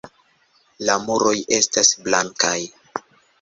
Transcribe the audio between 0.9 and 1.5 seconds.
muroj